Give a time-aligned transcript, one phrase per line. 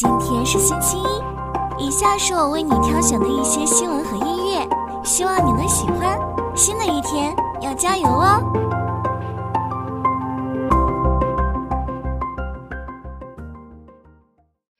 [0.00, 4.64] 今天是星期一，以下是我为你挑选的一些新闻和音乐，
[5.04, 6.16] 希望你能喜欢。
[6.54, 8.38] 新的一天要加油哦！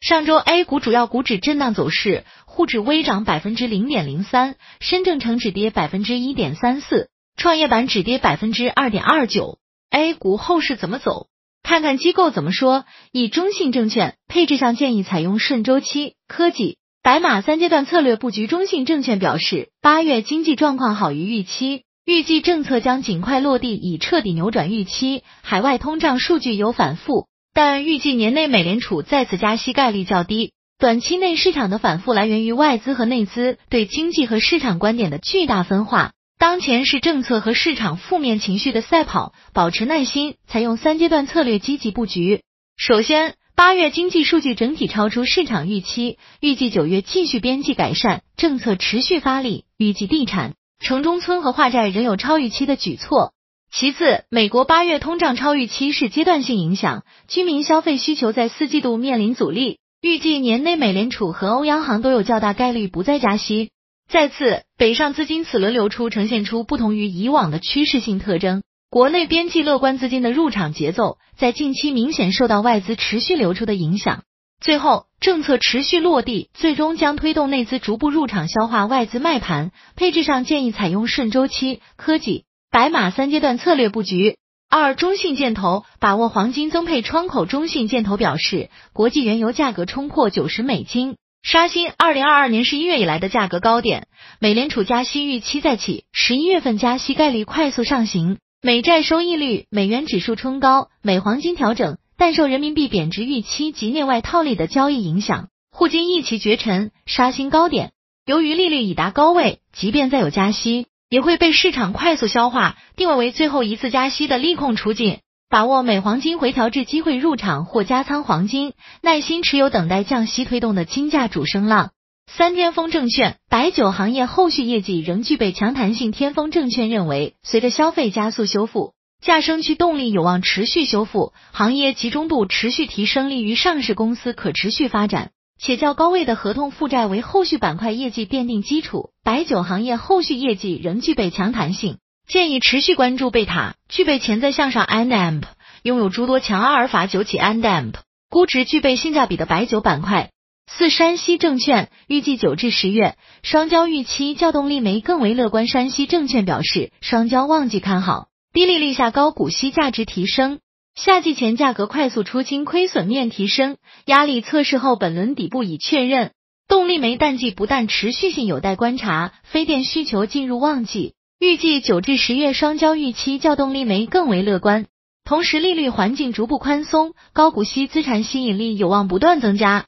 [0.00, 9.58] 上周 A 股主要股指震荡走势，沪指微涨百分之零点零三，深证成指跌百分之一点三四，创业板指跌百分之二点二九。
[9.90, 11.26] A 股后市怎么走？
[11.68, 12.86] 看看机构怎么说。
[13.12, 18.46] 以中信证券配置上建议采用顺周期、科技、白马三阶段策略布局。
[18.46, 25.22] 中信证券表示，八月经济状况好于预期，预计政策将尽快落地，以彻底扭转预期。
[25.42, 30.52] 海外通胀数据有反复，但预计年内美联储再次加息概率较低。
[30.78, 36.12] 短期内市场的反复来源于外资和内资对经济和市场观点的巨大分化。
[36.38, 42.42] 当前是政策和市场负面情绪的赛跑，保持耐心，采用三阶段策略积极布局。
[42.76, 53.32] 首先，八月经济数据整体超出市场预期，预计九月继续边际改善，政策持续发力，预计地产、城中村和化债仍有超预期的举措。
[53.72, 63.70] 其次，美国八月通胀超预期是阶段性影响，居民消费需求在四季度面临阻力，预计年内美联储和欧央行都有较大概率不再加息。
[64.08, 68.62] 再次，北上资金此轮流出呈现出不同于以往的趋势性特征。
[68.88, 74.22] 国内边际乐观资金的入场节奏在近期明显受到外资持续流出的影响。
[74.62, 79.72] 最后，政策持续落地，最终将推动内资逐步入场消化外资卖盘。
[79.94, 84.38] 配置上建议采用顺周期、科技、白马三阶段策略布局。
[84.70, 87.44] 二、中信建投把握黄金增配窗口。
[87.44, 91.16] 中信建投表示，国际原油价格冲破九十美金。
[91.42, 94.08] 刷新二零二二年十一月以来的价格高点，
[94.40, 107.92] 美联储加息预期再起，十一月份加息概率快速上行，美债收益率、美元指数冲高，美黄金调整，但受人民币贬值预期及内外套利的交易影响，沪金一骑绝尘，刷新高点。
[108.26, 115.20] 由于利率已达高位，即便再有加息，也会被市场快速消化，定位为最后一次加息的利空出尽。
[115.50, 121.92] 把握美黄金回调至机会入场或加仓黄金，耐心持有等待降息推动的金价主升浪。
[122.30, 126.12] 三天风证券白酒行业后续业绩仍具备强弹性。
[126.12, 128.92] 天风证券认为，随着消费加速修复，
[129.22, 135.30] 价升驱动力有望持续修复，行业集中度持续提升，利于上市公司可持续发展。
[135.58, 141.96] 且较高位的合同负债为后续板块业绩奠定基础，白酒行业后续业绩仍具备强弹性。
[142.28, 145.44] 建议持续关注贝塔，具备潜在向上 NAMP，
[145.82, 147.94] 拥有诸多强阿尔法酒企 NAMP，
[148.28, 150.28] 估值具备性价比的白酒板块。
[150.70, 155.66] 四山西证券预计九至十月双焦预期较动力煤更为乐观。
[155.66, 160.58] 山西证券表示，双焦旺季看好，低利率下高股息价值提升，
[160.94, 166.32] 夏季前价格快速出清，亏损面提升，压力测试后本轮底部已确认。
[166.68, 171.14] 动力煤淡季不但持续性有待观察，非电需求进入旺季。
[171.40, 174.86] 预计九至十月双交预期较动力煤更为乐观，
[175.24, 179.86] 同时利率环境逐步宽松，高股息资产吸引力有望不断增加。